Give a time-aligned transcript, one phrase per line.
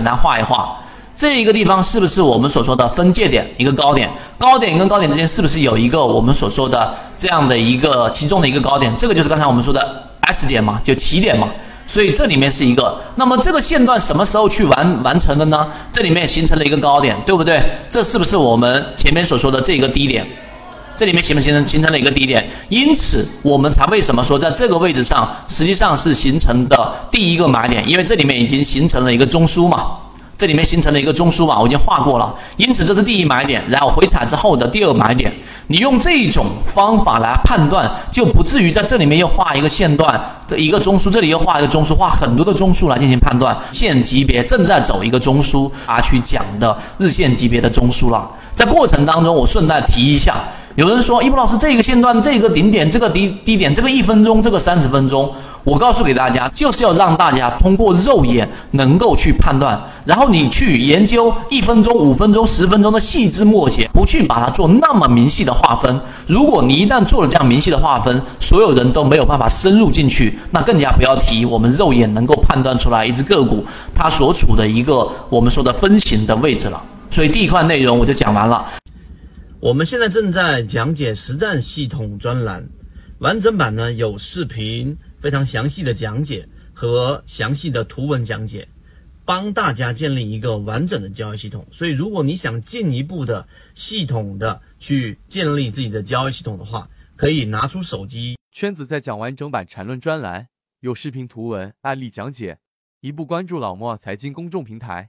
[0.00, 0.74] 简单画一画，
[1.14, 4.08] 这一个地方是不是我们所说的分界点，一个高点？
[4.38, 8.90] 高点跟高点之间是不是有一个我们所说的这样的一个其中的一个高点？
[8.96, 11.48] 这个就是刚才我们说的 S 点嘛，就起点嘛。
[11.86, 15.68] 所以这里面是一个，那么这个线段什么时候去完完成的呢？
[15.92, 17.62] 这里面形成了一个高点，对不对？
[17.90, 20.26] 这是不是我们前面所说的这个低点？
[21.00, 22.46] 这里面形不形成形成了一个低点？
[22.68, 27.82] 因此我们才为什么说在这个位置上实际上是形成的第一个买点？
[27.88, 29.92] 因为这里面已经形成了一个中枢嘛。
[30.36, 35.32] 这里面形成了一个中枢嘛，我已经画过了，因此这是第一买点，然后回踩之后的第二买点。
[35.68, 43.56] 你用这种方法来判断，就不至于在这里面又画一个线段的一个中枢，这里又画一个中枢，画很多的中枢来进行判断。
[43.70, 48.26] 线级别正在走一个中枢啊，去讲的日线级别的中枢了。
[48.56, 50.36] 在过程当中，我顺带提一下，
[50.80, 55.30] 有人说，一博老师，这个线段，这个顶点，这个低低点，这个一分钟，这个三十分钟。
[55.62, 66.00] 我告诉给大家，就是要让大家通过肉眼能够去判断，然后你去研究一分钟、五分钟、十分钟的细枝末节，不去把它做那么明细的划分。
[66.26, 73.62] 如果你一旦做了这样明细的划分，所有人都没有办法深入进去，那更加不要提我们肉眼能够判断出来一只个股
[73.94, 76.82] 它所处的一个我们说的分型的位置了。
[77.10, 78.64] 所以第一块内容我就讲完了。
[79.62, 82.66] 我们现在正在讲解实战系统专栏，
[83.18, 84.96] 完整版呢有视频。
[85.20, 88.66] 非常详细的讲解和详细的图文讲解，
[89.26, 91.66] 帮大家建立一个完整的交易系统。
[91.70, 98.38] 所以，如果你想进一步的系统的去建立自己的交易系统的话，可以拿出手机。
[98.52, 100.48] 圈子在讲完整版缠论专栏，
[100.80, 102.56] 有视频、图文、案例讲解，
[103.02, 105.08] 一步关注老莫财经公众平台。